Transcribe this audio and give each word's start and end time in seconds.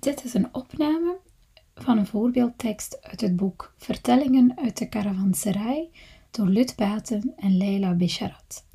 Dit 0.00 0.24
is 0.24 0.34
een 0.34 0.54
opname 0.54 1.18
van 1.74 1.98
een 1.98 2.06
voorbeeldtekst 2.06 3.02
uit 3.02 3.20
het 3.20 3.36
boek 3.36 3.74
Vertellingen 3.76 4.52
uit 4.56 4.78
de 4.78 4.88
Caravanserij 4.88 5.90
door 6.30 6.46
Lut 6.46 6.76
Baten 6.76 7.32
en 7.36 7.56
Leila 7.56 7.94
Bisharat. 7.94 8.66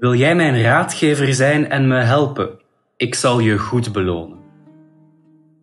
Wil 0.00 0.14
jij 0.14 0.34
mijn 0.34 0.62
raadgever 0.62 1.34
zijn 1.34 1.70
en 1.70 1.88
me 1.88 2.00
helpen? 2.00 2.61
Ik 3.02 3.14
zal 3.14 3.38
je 3.38 3.58
goed 3.58 3.92
belonen. 3.92 4.38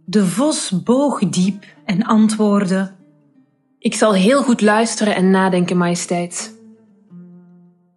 De 0.06 0.26
vos 0.26 0.84
boog 0.84 1.30
diep 1.30 1.64
en 1.86 2.04
antwoordde: 2.04 2.92
Ik 3.78 3.94
zal 3.94 4.14
heel 4.14 4.44
goed 4.44 4.62
luisteren 4.62 5.16
en 5.16 5.30
nadenken, 5.30 5.78
majesteit. 5.78 6.60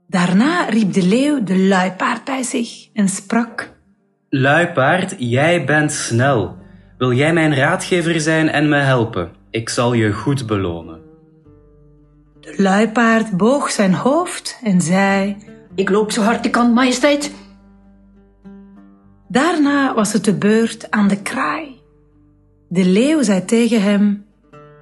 Daarna 0.09 0.65
riep 0.65 0.93
de 0.93 1.03
leeuw 1.03 1.43
de 1.43 1.59
luipaard 1.59 2.25
bij 2.25 2.43
zich 2.43 2.89
en 2.93 3.09
sprak: 3.09 3.73
Luipaard, 4.29 5.15
jij 5.19 5.65
bent 5.65 5.93
snel. 5.93 6.57
Wil 6.99 7.13
jij 7.13 7.33
mijn 7.33 7.55
raadgever 7.55 8.21
zijn 8.21 8.49
en 8.49 8.69
me 8.69 8.77
helpen? 8.77 9.31
Ik 9.51 9.69
zal 9.69 9.93
je 9.93 10.13
goed 10.13 10.47
belonen. 10.47 11.01
De 12.41 12.55
luipaard 12.57 13.37
boog 13.37 13.71
zijn 13.71 13.95
hoofd 13.95 14.61
en 14.63 14.81
zei: 14.81 15.37
Ik 15.75 15.91
loop 15.91 16.13
zo 16.13 16.23
hard 16.23 16.45
ik 16.45 16.53
kan, 16.53 16.73
majesteit. 16.73 17.42
Daarna 19.33 19.95
was 19.95 20.13
het 20.13 20.25
de 20.25 20.35
beurt 20.35 20.91
aan 20.91 21.09
de 21.09 21.23
kraai. 21.23 21.81
De 22.69 22.85
leeuw 22.85 23.23
zei 23.23 23.45
tegen 23.45 23.83
hem: 23.83 24.27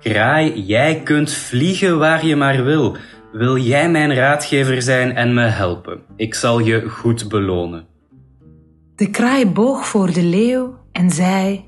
Kraai, 0.00 0.62
jij 0.62 1.02
kunt 1.02 1.32
vliegen 1.32 1.98
waar 1.98 2.26
je 2.26 2.36
maar 2.36 2.64
wil. 2.64 2.96
Wil 3.32 3.56
jij 3.56 3.90
mijn 3.90 4.14
raadgever 4.14 4.82
zijn 4.82 5.16
en 5.16 5.34
me 5.34 5.42
helpen? 5.42 6.02
Ik 6.16 6.34
zal 6.34 6.58
je 6.58 6.88
goed 6.88 7.28
belonen. 7.28 7.86
De 8.96 9.10
kraai 9.10 9.46
boog 9.46 9.86
voor 9.86 10.12
de 10.12 10.22
leeuw 10.22 10.78
en 10.92 11.10
zei: 11.10 11.64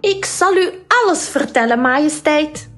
Ik 0.00 0.24
zal 0.24 0.56
u 0.56 0.70
alles 0.86 1.28
vertellen, 1.28 1.80
majesteit. 1.80 2.70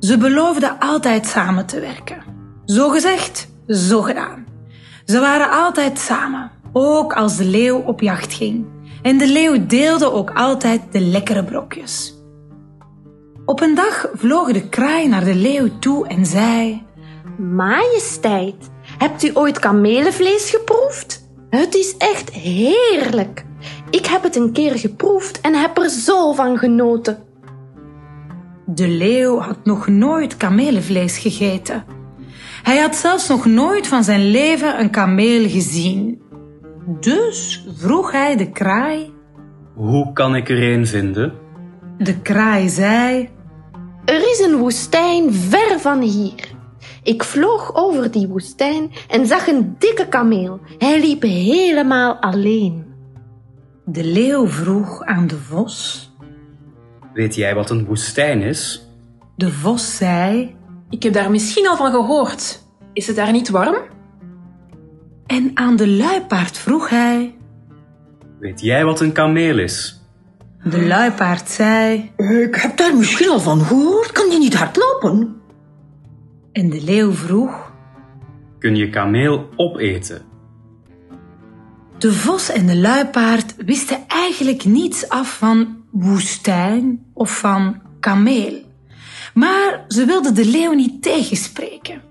Ze 0.00 0.18
beloofden 0.18 0.78
altijd 0.78 1.26
samen 1.26 1.66
te 1.66 1.80
werken. 1.80 2.22
Zo 2.64 2.88
gezegd, 2.88 3.48
zo 3.66 4.02
gedaan. 4.02 4.46
Ze 5.04 5.20
waren 5.20 5.50
altijd 5.50 5.98
samen, 5.98 6.50
ook 6.72 7.12
als 7.12 7.36
de 7.36 7.44
leeuw 7.44 7.78
op 7.78 8.00
jacht 8.00 8.32
ging. 8.32 8.66
En 9.02 9.18
de 9.18 9.28
leeuw 9.28 9.66
deelde 9.66 10.12
ook 10.12 10.30
altijd 10.30 10.80
de 10.90 11.00
lekkere 11.00 11.44
brokjes. 11.44 12.14
Op 13.44 13.60
een 13.60 13.74
dag 13.74 14.08
vloog 14.14 14.52
de 14.52 14.68
kraai 14.68 15.08
naar 15.08 15.24
de 15.24 15.34
leeuw 15.34 15.68
toe 15.78 16.06
en 16.06 16.26
zei: 16.26 16.82
Majesteit, 17.38 18.70
hebt 18.98 19.22
u 19.22 19.30
ooit 19.34 19.58
kamelenvlees 19.58 20.50
geproefd? 20.50 21.26
Het 21.50 21.74
is 21.74 21.96
echt 21.96 22.30
heerlijk. 22.30 23.44
Ik 23.90 24.06
heb 24.06 24.22
het 24.22 24.36
een 24.36 24.52
keer 24.52 24.78
geproefd 24.78 25.40
en 25.40 25.54
heb 25.54 25.78
er 25.78 25.88
zo 25.90 26.32
van 26.32 26.58
genoten. 26.58 27.18
De 28.66 28.88
leeuw 28.88 29.38
had 29.38 29.64
nog 29.64 29.86
nooit 29.86 30.36
kamelenvlees 30.36 31.18
gegeten. 31.18 31.84
Hij 32.62 32.78
had 32.78 32.96
zelfs 32.96 33.28
nog 33.28 33.46
nooit 33.46 33.86
van 33.86 34.04
zijn 34.04 34.30
leven 34.30 34.80
een 34.80 34.90
kameel 34.90 35.48
gezien. 35.48 36.20
Dus 36.88 37.64
vroeg 37.76 38.12
hij 38.12 38.36
de 38.36 38.50
kraai. 38.50 39.12
Hoe 39.74 40.12
kan 40.12 40.36
ik 40.36 40.48
er 40.48 40.72
een 40.72 40.86
vinden? 40.86 41.32
De 41.98 42.20
kraai 42.20 42.68
zei: 42.68 43.28
Er 44.04 44.30
is 44.30 44.40
een 44.40 44.56
woestijn 44.56 45.32
ver 45.34 45.80
van 45.80 46.00
hier. 46.00 46.56
Ik 47.02 47.24
vloog 47.24 47.74
over 47.74 48.10
die 48.10 48.28
woestijn 48.28 48.90
en 49.08 49.26
zag 49.26 49.46
een 49.46 49.76
dikke 49.78 50.08
kameel. 50.08 50.60
Hij 50.78 51.00
liep 51.00 51.22
helemaal 51.22 52.14
alleen. 52.14 52.84
De 53.84 54.04
leeuw 54.04 54.46
vroeg 54.46 55.02
aan 55.04 55.26
de 55.26 55.36
vos. 55.36 56.10
Weet 57.12 57.34
jij 57.34 57.54
wat 57.54 57.70
een 57.70 57.84
woestijn 57.84 58.42
is? 58.42 58.88
De 59.36 59.52
vos 59.52 59.96
zei: 59.96 60.56
Ik 60.88 61.02
heb 61.02 61.12
daar 61.12 61.30
misschien 61.30 61.68
al 61.68 61.76
van 61.76 61.90
gehoord. 61.90 62.62
Is 62.92 63.06
het 63.06 63.16
daar 63.16 63.32
niet 63.32 63.48
warm? 63.48 63.96
En 65.28 65.50
aan 65.54 65.76
de 65.76 65.88
luipaard 65.88 66.58
vroeg 66.58 66.88
hij. 66.88 67.36
Weet 68.40 68.60
jij 68.60 68.84
wat 68.84 69.00
een 69.00 69.12
kameel 69.12 69.58
is? 69.58 70.02
De 70.64 70.86
luipaard 70.86 71.48
zei. 71.48 72.12
Ik 72.16 72.54
heb 72.54 72.76
daar 72.76 72.96
misschien 72.96 73.28
al 73.28 73.40
van 73.40 73.60
gehoord. 73.60 74.12
Kan 74.12 74.30
je 74.30 74.38
niet 74.38 74.54
hardlopen? 74.54 75.40
En 76.52 76.70
de 76.70 76.82
leeuw 76.84 77.12
vroeg. 77.12 77.72
Kun 78.58 78.76
je 78.76 78.90
kameel 78.90 79.48
opeten? 79.56 80.22
De 81.98 82.12
vos 82.12 82.50
en 82.50 82.66
de 82.66 82.76
luipaard 82.76 83.54
wisten 83.56 83.98
eigenlijk 84.06 84.64
niets 84.64 85.08
af 85.08 85.38
van 85.38 85.76
woestijn 85.90 87.06
of 87.14 87.38
van 87.38 87.82
kameel. 88.00 88.62
Maar 89.34 89.84
ze 89.88 90.04
wilden 90.04 90.34
de 90.34 90.46
leeuw 90.46 90.72
niet 90.72 91.02
tegenspreken. 91.02 92.02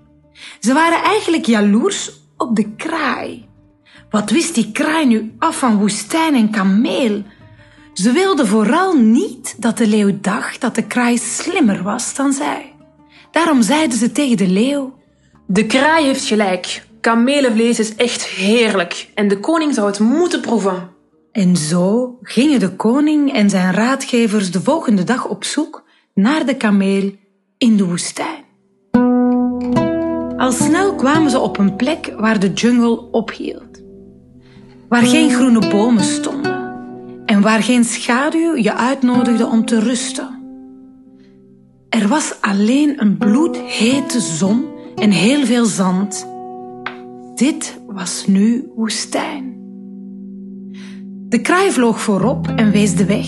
Ze 0.60 0.72
waren 0.72 1.02
eigenlijk 1.02 1.46
jaloers 1.46 2.12
op 2.38 2.56
de 2.56 2.74
kraai. 2.76 3.48
Wat 4.10 4.30
wist 4.30 4.54
die 4.54 4.72
kraai 4.72 5.06
nu 5.06 5.34
af 5.38 5.58
van 5.58 5.78
woestijn 5.78 6.34
en 6.34 6.50
kameel? 6.50 7.22
Ze 7.92 8.12
wilden 8.12 8.46
vooral 8.46 8.94
niet 8.96 9.54
dat 9.58 9.78
de 9.78 9.86
leeuw 9.86 10.18
dacht 10.20 10.60
dat 10.60 10.74
de 10.74 10.86
kraai 10.86 11.18
slimmer 11.18 11.82
was 11.82 12.14
dan 12.14 12.32
zij. 12.32 12.74
Daarom 13.30 13.62
zeiden 13.62 13.98
ze 13.98 14.12
tegen 14.12 14.36
de 14.36 14.48
leeuw: 14.48 14.98
De 15.46 15.66
kraai 15.66 16.04
heeft 16.04 16.24
gelijk. 16.24 16.86
Kamelenvlees 17.00 17.78
is 17.78 17.94
echt 17.94 18.24
heerlijk 18.24 19.10
en 19.14 19.28
de 19.28 19.40
koning 19.40 19.74
zou 19.74 19.86
het 19.86 19.98
moeten 19.98 20.40
proeven. 20.40 20.90
En 21.32 21.56
zo 21.56 22.18
gingen 22.22 22.60
de 22.60 22.76
koning 22.76 23.32
en 23.32 23.50
zijn 23.50 23.74
raadgevers 23.74 24.50
de 24.50 24.62
volgende 24.62 25.04
dag 25.04 25.26
op 25.26 25.44
zoek 25.44 25.84
naar 26.14 26.46
de 26.46 26.56
kameel 26.56 27.12
in 27.58 27.76
de 27.76 27.84
woestijn. 27.84 28.46
Al 30.38 30.52
snel 30.52 30.94
kwamen 30.94 31.30
ze 31.30 31.38
op 31.38 31.58
een 31.58 31.76
plek 31.76 32.14
waar 32.16 32.40
de 32.40 32.52
jungle 32.52 33.10
ophield. 33.10 33.82
Waar 34.88 35.02
geen 35.02 35.30
groene 35.30 35.68
bomen 35.70 36.04
stonden 36.04 36.72
en 37.26 37.40
waar 37.40 37.62
geen 37.62 37.84
schaduw 37.84 38.56
je 38.56 38.74
uitnodigde 38.74 39.46
om 39.46 39.64
te 39.64 39.80
rusten. 39.80 40.28
Er 41.88 42.08
was 42.08 42.34
alleen 42.40 43.00
een 43.00 43.16
bloedhete 43.16 44.20
zon 44.20 44.64
en 44.96 45.10
heel 45.10 45.44
veel 45.44 45.64
zand. 45.64 46.28
Dit 47.34 47.80
was 47.86 48.26
nu 48.26 48.72
woestijn. 48.74 49.56
De 51.28 51.40
kraai 51.40 51.70
vloog 51.70 52.00
voorop 52.00 52.48
en 52.56 52.70
wees 52.70 52.96
de 52.96 53.04
weg. 53.04 53.26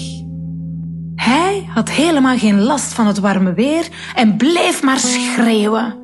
Hij 1.15 1.69
had 1.75 1.91
helemaal 1.91 2.39
geen 2.39 2.61
last 2.61 2.93
van 2.93 3.07
het 3.07 3.19
warme 3.19 3.53
weer 3.53 3.89
en 4.15 4.37
bleef 4.37 4.83
maar 4.83 4.99
schreeuwen. 4.99 6.00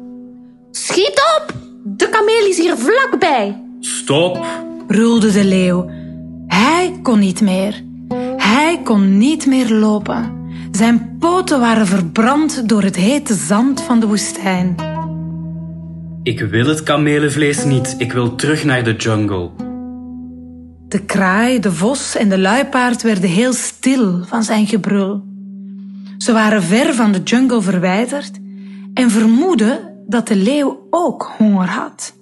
Schiet 0.79 1.39
op! 1.39 1.55
De 1.85 2.09
kameel 2.09 2.47
is 2.49 2.59
hier 2.59 2.77
vlakbij. 2.77 3.63
Stop! 3.81 4.47
brulde 4.87 5.33
de 5.33 5.45
leeuw. 5.45 5.91
Hij 6.47 6.99
kon 7.03 7.19
niet 7.19 7.41
meer. 7.41 7.83
Hij 8.37 8.81
kon 8.85 9.19
niet 9.19 9.47
meer 9.47 9.71
lopen. 9.71 10.49
Zijn 10.71 11.17
poten 11.19 11.61
waren 11.61 11.87
verbrand 11.87 12.69
door 12.69 12.83
het 12.83 12.97
hete 12.97 13.35
zand 13.35 13.83
van 13.83 14.01
de 14.01 14.07
woestijn. 14.07 14.75
Ik 16.23 16.41
wil 16.41 16.67
het 16.67 16.83
kamelenvlees 16.83 17.65
niet. 17.65 17.95
Ik 17.99 18.13
wil 18.13 18.35
terug 18.35 18.65
naar 18.65 18.85
de 18.85 18.95
jungle. 18.97 19.51
De 20.89 21.05
kraai, 21.05 21.61
de 21.61 21.73
vos 21.73 22.17
en 22.17 22.29
de 22.29 22.39
luipaard 22.39 23.03
werden 23.03 23.31
heel 23.31 23.53
stil 23.53 24.25
van 24.25 24.43
zijn 24.43 24.67
gebrul. 24.67 25.25
Ze 26.19 26.33
waren 26.33 26.63
ver 26.63 26.95
van 26.95 27.13
de 27.13 27.23
jungle 27.23 27.63
verwijderd 27.63 28.31
en 28.95 29.11
vermoedden 29.11 29.95
dat 30.07 30.29
de 30.29 30.37
leeuw 30.37 30.87
ook 30.91 31.33
honger 31.39 31.69
had. 31.69 32.15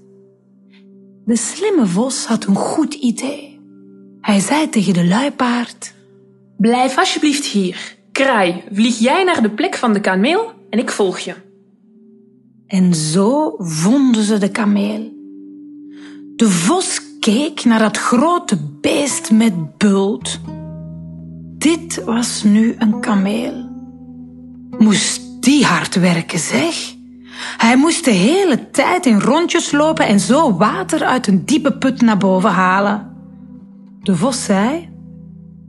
De 1.25 1.37
slimme 1.37 1.87
vos 1.87 2.27
had 2.27 2.45
een 2.45 2.57
goed 2.57 2.95
idee. 2.95 3.61
Hij 4.21 4.41
zei 4.41 4.69
tegen 4.69 4.93
de 4.93 5.07
luipaard: 5.07 5.95
Blijf 6.57 6.99
alsjeblieft 6.99 7.45
hier. 7.45 7.97
Kraai, 8.13 8.63
vlieg 8.73 8.99
jij 8.99 9.25
naar 9.25 9.43
de 9.43 9.51
plek 9.51 9.75
van 9.75 9.93
de 9.93 10.01
kameel 10.01 10.53
en 10.71 10.79
ik 10.79 10.91
volg 10.91 11.19
je. 11.19 11.35
En 12.67 12.95
zo 12.95 13.55
vonden 13.59 14.23
ze 14.23 14.39
de 14.39 14.51
kameel. 14.51 15.13
De 16.37 16.51
vos 16.51 17.19
keek 17.21 17.65
naar 17.65 17.79
dat 17.79 17.97
grote 17.97 18.59
beest 18.81 19.31
met 19.31 19.79
bult. 19.79 20.41
Dit 21.59 22.05
was 22.05 22.43
nu 22.43 22.75
een 22.79 23.01
kameel. 23.01 23.69
Moest 24.79 25.43
die 25.43 25.65
hard 25.65 25.95
werken, 25.95 26.39
zeg? 26.39 26.94
Hij 27.57 27.77
moest 27.77 28.05
de 28.05 28.11
hele 28.11 28.71
tijd 28.71 29.07
in 29.07 29.21
rondjes 29.21 29.73
lopen 29.73 30.07
en 30.07 30.21
zo 30.21 30.57
water 30.57 31.05
uit 31.05 31.27
een 31.27 31.45
diepe 31.45 31.79
put 31.79 32.01
naar 32.01 32.17
boven 32.17 32.51
halen. 32.51 33.17
De 34.03 34.17
vos 34.17 34.45
zei: 34.45 34.89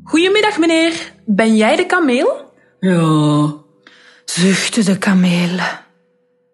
Goedemiddag, 0.03 0.57
meneer. 0.57 1.13
Ben 1.25 1.55
jij 1.55 1.75
de 1.75 1.85
kameel? 1.85 2.53
Ja, 2.79 3.53
zuchtte 4.25 4.83
de 4.83 4.97
kameel. 4.97 5.59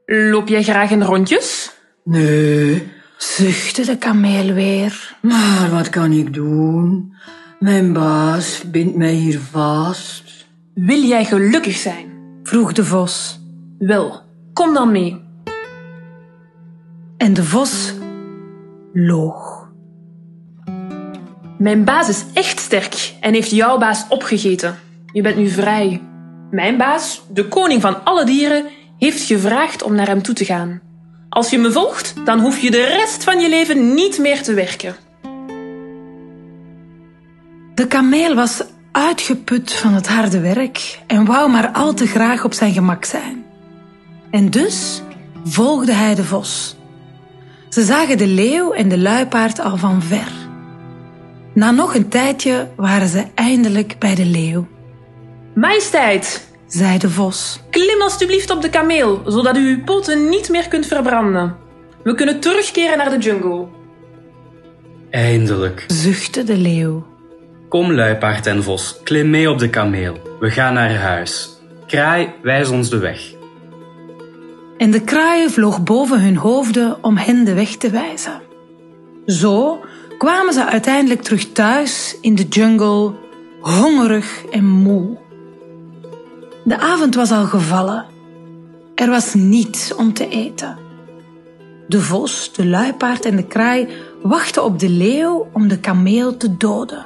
Loop 0.06 0.48
jij 0.48 0.64
graag 0.64 0.92
in 0.92 1.04
rondjes? 1.04 1.72
nee. 2.04 3.00
Zuchtte 3.22 3.86
de 3.86 3.98
kameel 3.98 4.54
weer. 4.54 5.16
Maar 5.22 5.70
wat 5.72 5.90
kan 5.90 6.12
ik 6.12 6.34
doen? 6.34 7.14
Mijn 7.60 7.94
baas 7.94 8.64
bindt 8.72 8.96
mij 8.96 9.14
hier 9.14 9.40
vast. 9.40 10.48
Wil 10.74 11.02
jij 11.02 11.26
gelukkig 11.26 11.76
zijn? 11.76 12.12
Vroeg 12.44 12.74
de 12.74 12.86
vos. 12.86 13.40
Wel, 13.80 14.22
kom 14.54 14.74
dan 14.74 14.92
mee. 14.92 15.22
En 17.18 17.34
de 17.34 17.44
vos 17.44 17.94
loog. 18.94 19.70
Mijn 21.58 21.84
baas 21.84 22.10
is 22.10 22.24
echt 22.34 22.60
sterk 22.60 23.14
en 23.20 23.34
heeft 23.34 23.52
jouw 23.52 23.78
baas 23.78 24.06
opgegeten. 24.10 24.80
Je 25.14 25.22
bent 25.22 25.36
nu 25.36 25.48
vrij. 25.48 26.02
Mijn 26.52 26.78
baas, 26.78 27.22
de 27.30 27.48
koning 27.48 27.82
van 27.82 28.04
alle 28.04 28.26
dieren, 28.26 28.66
heeft 28.98 29.24
gevraagd 29.24 29.84
om 29.84 29.96
naar 29.96 30.08
hem 30.08 30.22
toe 30.22 30.36
te 30.36 30.46
gaan. 30.46 30.82
Als 31.30 31.50
je 31.50 31.58
me 31.58 31.72
volgt, 31.72 32.14
dan 32.26 32.40
hoef 32.40 32.60
je 32.60 32.72
de 32.72 32.86
rest 32.86 33.24
van 33.24 33.40
je 33.40 33.50
leven 33.50 33.94
niet 33.94 34.20
meer 34.20 34.44
te 34.44 34.54
werken. 34.54 34.96
De 37.76 37.88
kameel 37.88 38.36
was 38.36 38.64
uitgeput 38.92 39.74
van 39.74 39.94
het 39.94 40.08
harde 40.08 40.40
werk 40.40 41.00
en 41.08 41.26
wou 41.26 41.52
maar 41.52 41.70
al 41.70 41.94
te 41.94 42.08
graag 42.08 42.44
op 42.44 42.54
zijn 42.54 42.74
gemak 42.74 43.06
zijn. 43.06 43.41
En 44.32 44.50
dus 44.50 45.02
volgde 45.44 45.94
hij 45.94 46.16
de 46.16 46.24
vos. 46.24 46.76
Ze 47.70 47.84
zagen 47.84 48.18
de 48.18 48.28
leeuw 48.28 48.74
en 48.74 48.90
de 48.90 48.98
luipaard 48.98 49.60
al 49.60 49.78
van 49.78 50.02
ver. 50.02 50.32
Na 51.54 51.72
nog 51.72 51.96
een 51.96 52.10
tijdje 52.10 52.68
waren 52.76 53.08
ze 53.08 53.26
eindelijk 53.36 53.96
bij 54.00 54.16
de 54.16 54.26
leeuw, 54.26 54.68
Majesteit, 55.56 56.48
zei 56.68 56.98
de 56.98 57.10
vos. 57.10 57.60
klim 57.70 58.02
alstublieft 58.02 58.50
op 58.50 58.62
de 58.62 58.70
kameel, 58.70 59.22
zodat 59.26 59.58
u 59.58 59.70
uw 59.70 59.84
poten 59.84 60.30
niet 60.30 60.50
meer 60.50 60.68
kunt 60.68 60.86
verbranden. 60.86 61.56
We 62.04 62.16
kunnen 62.16 62.40
terugkeren 62.40 62.98
naar 62.98 63.10
de 63.10 63.18
jungle. 63.18 63.68
Eindelijk. 65.10 65.86
Zuchtte 65.88 66.44
de 66.44 66.58
leeuw. 66.58 67.06
Kom, 67.70 67.92
luipaard 67.94 68.46
en 68.46 68.64
vos, 68.64 69.00
klim 69.04 69.30
mee 69.30 69.50
op 69.50 69.60
de 69.60 69.70
kameel. 69.70 70.38
We 70.40 70.50
gaan 70.50 70.74
naar 70.74 70.96
huis. 70.96 71.50
Kraai, 71.88 72.34
wijs 72.42 72.70
ons 72.70 72.90
de 72.90 72.98
weg. 72.98 73.22
En 74.82 74.92
de 74.92 75.02
kraaien 75.02 75.52
vloog 75.52 75.84
boven 75.84 76.22
hun 76.22 76.36
hoofden 76.36 77.04
om 77.04 77.18
hen 77.18 77.44
de 77.44 77.54
weg 77.54 77.76
te 77.76 77.90
wijzen. 77.90 78.42
Zo 79.26 79.80
kwamen 80.18 80.54
ze 80.54 80.66
uiteindelijk 80.66 81.22
terug 81.22 81.52
thuis 81.52 82.18
in 82.22 82.36
de 82.36 82.44
jungle, 82.44 83.14
hongerig 83.60 84.46
en 84.46 84.66
moe. 84.66 85.18
De 86.64 86.80
avond 86.80 87.16
was 87.16 87.32
al 87.32 87.46
gevallen. 87.46 88.06
Er 88.96 89.10
was 89.10 89.34
niets 89.34 89.96
om 89.96 90.14
te 90.14 90.28
eten. 90.28 90.78
De 91.88 92.00
vos, 92.00 92.54
de 92.54 92.66
luipaard 92.66 93.26
en 93.26 93.36
de 93.36 93.48
kraai 93.48 93.88
wachten 94.22 94.64
op 94.64 94.80
de 94.80 94.90
leeuw 94.90 95.50
om 95.54 95.68
de 95.68 95.80
kameel 95.80 96.38
te 96.38 96.58
doden. 96.58 97.06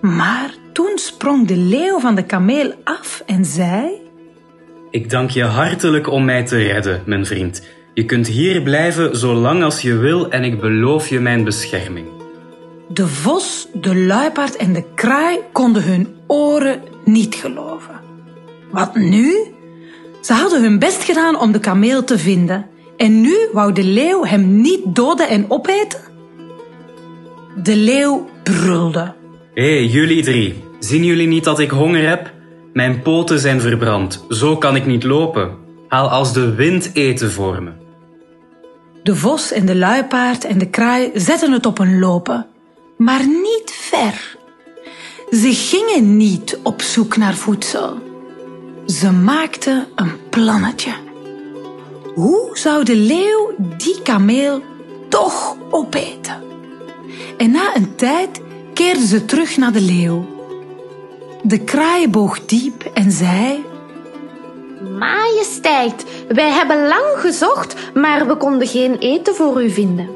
Maar 0.00 0.54
toen 0.72 0.92
sprong 0.94 1.46
de 1.46 1.56
leeuw 1.56 1.98
van 1.98 2.14
de 2.14 2.24
kameel 2.24 2.74
af 2.84 3.22
en 3.26 3.44
zei... 3.44 4.06
Ik 4.90 5.10
dank 5.10 5.30
je 5.30 5.44
hartelijk 5.44 6.10
om 6.10 6.24
mij 6.24 6.44
te 6.44 6.56
redden, 6.56 7.02
mijn 7.06 7.26
vriend. 7.26 7.62
Je 7.94 8.04
kunt 8.04 8.26
hier 8.26 8.62
blijven 8.62 9.16
zolang 9.16 9.62
als 9.62 9.80
je 9.80 9.96
wil 9.96 10.30
en 10.30 10.44
ik 10.44 10.60
beloof 10.60 11.08
je 11.08 11.20
mijn 11.20 11.44
bescherming. 11.44 12.06
De 12.88 13.08
vos, 13.08 13.68
de 13.72 13.96
luipaard 13.96 14.56
en 14.56 14.72
de 14.72 14.84
kraai 14.94 15.38
konden 15.52 15.82
hun 15.82 16.08
oren 16.26 16.82
niet 17.04 17.34
geloven. 17.34 18.00
Wat 18.70 18.94
nu? 18.94 19.34
Ze 20.20 20.32
hadden 20.32 20.62
hun 20.62 20.78
best 20.78 21.04
gedaan 21.04 21.40
om 21.40 21.52
de 21.52 21.60
kameel 21.60 22.04
te 22.04 22.18
vinden. 22.18 22.66
En 22.96 23.20
nu 23.20 23.34
wou 23.52 23.72
de 23.72 23.84
leeuw 23.84 24.24
hem 24.24 24.60
niet 24.60 24.80
doden 24.84 25.28
en 25.28 25.50
opeten? 25.50 26.00
De 27.62 27.76
leeuw 27.76 28.28
brulde. 28.42 29.14
Hé, 29.54 29.76
hey, 29.76 29.86
jullie 29.86 30.22
drie. 30.22 30.54
Zien 30.78 31.04
jullie 31.04 31.28
niet 31.28 31.44
dat 31.44 31.58
ik 31.58 31.70
honger 31.70 32.08
heb? 32.08 32.32
Mijn 32.78 33.02
poten 33.02 33.38
zijn 33.38 33.60
verbrand. 33.60 34.24
Zo 34.28 34.56
kan 34.56 34.76
ik 34.76 34.86
niet 34.86 35.04
lopen. 35.04 35.56
Haal 35.88 36.08
als 36.08 36.32
de 36.32 36.54
wind 36.54 36.90
eten 36.94 37.32
voor 37.32 37.62
me. 37.62 37.70
De 39.02 39.16
vos 39.16 39.52
en 39.52 39.66
de 39.66 39.76
luipaard 39.76 40.44
en 40.44 40.58
de 40.58 40.68
kraai 40.68 41.10
zetten 41.14 41.52
het 41.52 41.66
op 41.66 41.78
een 41.78 41.98
lopen, 41.98 42.46
maar 42.96 43.26
niet 43.26 43.70
ver. 43.70 44.36
Ze 45.30 45.52
gingen 45.52 46.16
niet 46.16 46.58
op 46.62 46.82
zoek 46.82 47.16
naar 47.16 47.34
voedsel. 47.34 47.98
Ze 48.86 49.12
maakten 49.12 49.86
een 49.94 50.12
plannetje. 50.30 50.92
Hoe 52.14 52.50
zou 52.52 52.84
de 52.84 52.96
leeuw 52.96 53.54
die 53.76 54.02
kameel 54.02 54.62
toch 55.08 55.56
opeten? 55.70 56.42
En 57.38 57.50
na 57.50 57.76
een 57.76 57.94
tijd 57.94 58.40
keerden 58.74 59.06
ze 59.06 59.24
terug 59.24 59.56
naar 59.56 59.72
de 59.72 59.80
leeuw. 59.80 60.37
De 61.42 61.64
kraai 61.64 62.08
boog 62.08 62.46
diep 62.46 62.90
en 62.94 63.10
zei: 63.10 63.64
Majesteit, 64.98 66.04
wij 66.28 66.50
hebben 66.50 66.88
lang 66.88 67.14
gezocht, 67.16 67.74
maar 67.94 68.26
we 68.26 68.36
konden 68.36 68.66
geen 68.66 68.98
eten 68.98 69.34
voor 69.34 69.62
u 69.62 69.70
vinden. 69.70 70.08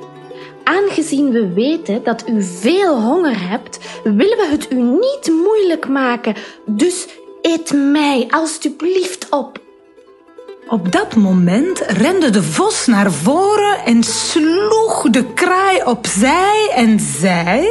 Aangezien 0.64 1.30
we 1.30 1.52
weten 1.52 2.04
dat 2.04 2.28
u 2.28 2.42
veel 2.42 3.00
honger 3.00 3.48
hebt, 3.48 3.78
willen 4.04 4.36
we 4.38 4.48
het 4.50 4.72
u 4.72 4.74
niet 4.76 5.32
moeilijk 5.44 5.88
maken. 5.88 6.34
Dus 6.66 7.08
eet 7.42 7.72
mij 7.72 8.26
alstublieft 8.30 9.26
op. 9.30 9.60
Op 10.68 10.92
dat 10.92 11.16
moment 11.16 11.78
rende 11.78 12.30
de 12.30 12.42
vos 12.42 12.86
naar 12.86 13.12
voren 13.12 13.78
en 13.84 14.02
sloeg 14.02 15.10
de 15.10 15.32
kraai 15.32 15.82
opzij 15.84 16.70
en 16.74 17.00
zei: 17.00 17.68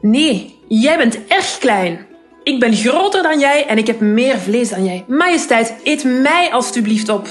Nee, 0.00 0.58
jij 0.68 0.96
bent 0.96 1.18
erg 1.28 1.58
klein. 1.58 2.12
Ik 2.44 2.60
ben 2.60 2.74
groter 2.74 3.22
dan 3.22 3.38
jij 3.38 3.66
en 3.66 3.78
ik 3.78 3.86
heb 3.86 4.00
meer 4.00 4.38
vlees 4.38 4.68
dan 4.68 4.84
jij. 4.84 5.04
Majesteit, 5.08 5.74
eet 5.82 6.04
mij 6.04 6.52
alstublieft 6.52 7.08
op. 7.08 7.28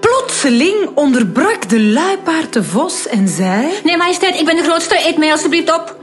Plotseling 0.00 0.90
onderbrak 0.94 1.68
de 1.68 1.80
luipaard 1.80 2.52
de 2.52 2.64
vos 2.64 3.06
en 3.08 3.28
zei: 3.28 3.68
Nee, 3.84 3.96
majesteit, 3.96 4.40
ik 4.40 4.44
ben 4.44 4.56
de 4.56 4.62
grootste. 4.62 5.06
Eet 5.06 5.18
mij 5.18 5.30
alstublieft 5.30 5.74
op. 5.74 5.96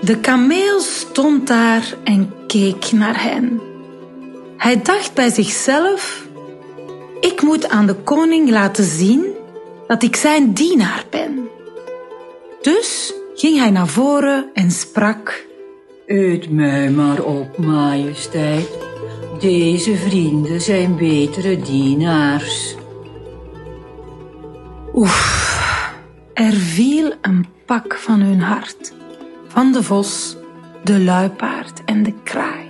De 0.00 0.18
kameel 0.18 0.80
stond 0.80 1.46
daar 1.46 1.94
en 2.04 2.32
keek 2.46 2.92
naar 2.92 3.22
hen. 3.22 3.60
Hij 4.56 4.82
dacht 4.82 5.14
bij 5.14 5.30
zichzelf: 5.30 6.26
Ik 7.20 7.42
moet 7.42 7.68
aan 7.68 7.86
de 7.86 7.94
koning 7.94 8.50
laten 8.50 8.84
zien 8.84 9.26
dat 9.86 10.02
ik 10.02 10.16
zijn 10.16 10.52
dienaar 10.52 11.04
ben. 11.10 11.48
Dus 12.62 13.12
ging 13.34 13.58
hij 13.58 13.70
naar 13.70 13.88
voren 13.88 14.50
en 14.54 14.70
sprak: 14.70 15.44
Eet 16.06 16.50
mij 16.50 16.90
maar 16.90 17.22
op, 17.22 17.58
majesteit. 17.58 18.78
Deze 19.40 19.96
vrienden 19.96 20.60
zijn 20.60 20.96
betere 20.96 21.58
dienaars. 21.58 22.76
Er 26.34 26.52
viel 26.52 27.12
een 27.20 27.46
pak 27.64 27.94
van 27.94 28.20
hun 28.20 28.40
hart, 28.40 28.94
van 29.48 29.72
de 29.72 29.82
vos, 29.82 30.36
de 30.84 31.00
luipaard 31.00 31.84
en 31.84 32.02
de 32.02 32.12
kraai. 32.22 32.66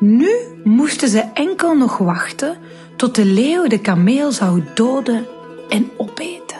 Nu 0.00 0.30
moesten 0.64 1.08
ze 1.08 1.20
enkel 1.34 1.76
nog 1.76 1.98
wachten 1.98 2.56
tot 2.96 3.14
de 3.14 3.24
leeuw 3.24 3.66
de 3.66 3.80
kameel 3.80 4.32
zou 4.32 4.62
doden 4.74 5.26
en 5.68 5.90
opeten. 5.96 6.58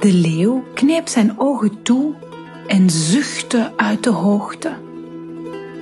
De 0.00 0.12
leeuw 0.12 0.64
kneep 0.74 1.08
zijn 1.08 1.34
ogen 1.36 1.82
toe 1.82 2.14
en 2.68 2.90
zuchtte 2.90 3.72
uit 3.76 4.04
de 4.04 4.10
hoogte. 4.10 4.72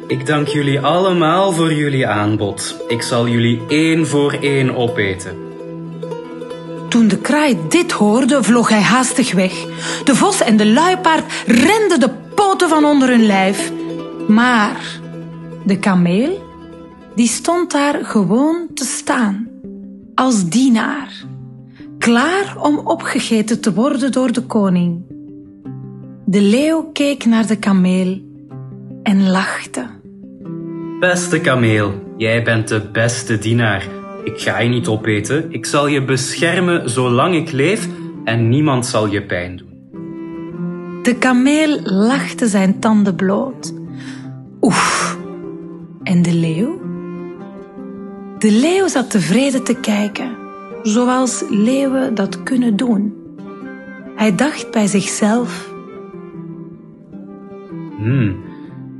Ik 0.06 0.26
dank 0.26 0.46
jullie 0.46 0.80
allemaal 0.80 1.52
voor 1.52 1.72
jullie 1.72 2.06
aanbod. 2.06 2.76
Ik 2.88 3.02
zal 3.02 3.28
jullie 3.28 3.60
één 3.68 4.06
voor 4.06 4.32
één 4.32 4.76
opeten. 4.76 5.36
Toen 6.88 7.08
de 7.08 7.18
kraai 7.18 7.58
dit 7.68 7.92
hoorde, 7.92 8.42
vloog 8.42 8.68
hij 8.68 8.80
haastig 8.80 9.32
weg. 9.32 9.52
De 10.04 10.14
vos 10.14 10.40
en 10.40 10.56
de 10.56 10.66
luipaard 10.66 11.32
renden 11.46 12.00
de 12.00 12.10
poten 12.34 12.68
van 12.68 12.84
onder 12.84 13.08
hun 13.08 13.26
lijf. 13.26 13.72
Maar 14.28 15.00
de 15.64 15.78
kameel, 15.78 16.44
die 17.14 17.28
stond 17.28 17.70
daar 17.70 18.04
gewoon 18.04 18.66
te 18.74 18.84
staan, 18.84 19.48
als 20.14 20.48
dienaar, 20.48 21.24
klaar 21.98 22.56
om 22.60 22.78
opgegeten 22.78 23.60
te 23.60 23.74
worden 23.74 24.12
door 24.12 24.32
de 24.32 24.42
koning. 24.42 25.15
De 26.28 26.40
leeuw 26.40 26.90
keek 26.92 27.24
naar 27.24 27.46
de 27.46 27.56
kameel 27.56 28.20
en 29.02 29.28
lachte. 29.28 29.86
Beste 31.00 31.40
kameel, 31.40 31.92
jij 32.16 32.42
bent 32.42 32.68
de 32.68 32.80
beste 32.92 33.38
dienaar. 33.38 33.88
Ik 34.24 34.40
ga 34.40 34.58
je 34.58 34.68
niet 34.68 34.86
opeten. 34.86 35.52
Ik 35.52 35.66
zal 35.66 35.86
je 35.86 36.04
beschermen 36.04 36.90
zolang 36.90 37.34
ik 37.34 37.52
leef 37.52 37.88
en 38.24 38.48
niemand 38.48 38.86
zal 38.86 39.06
je 39.06 39.22
pijn 39.22 39.56
doen. 39.56 39.68
De 41.02 41.16
kameel 41.18 41.80
lachte 41.82 42.46
zijn 42.46 42.78
tanden 42.78 43.16
bloot. 43.16 43.74
Oef. 44.60 45.18
En 46.02 46.22
de 46.22 46.34
leeuw? 46.34 46.80
De 48.38 48.50
leeuw 48.50 48.88
zat 48.88 49.10
tevreden 49.10 49.64
te 49.64 49.74
kijken, 49.80 50.36
zoals 50.82 51.44
leeuwen 51.48 52.14
dat 52.14 52.42
kunnen 52.42 52.76
doen. 52.76 53.14
Hij 54.16 54.34
dacht 54.34 54.70
bij 54.70 54.86
zichzelf: 54.86 55.74
Hmm. 58.06 58.44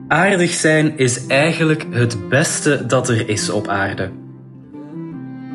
Aardig 0.09 0.51
zijn 0.51 0.99
is 0.99 1.27
eigenlijk 1.27 1.87
het 1.91 2.29
beste 2.29 2.87
dat 2.87 3.09
er 3.09 3.29
is 3.29 3.51
op 3.51 3.69
aarde. 3.69 4.11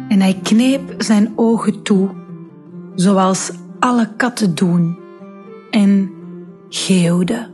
En 0.10 0.22
hij 0.22 0.39
kneep 0.43 0.93
zijn 0.98 1.34
ogen 1.36 1.81
toe, 1.84 2.10
zoals 2.96 3.51
alle 3.79 4.10
katten 4.17 4.55
doen, 4.55 4.98
en 5.72 6.12
geeuwde. 6.70 7.50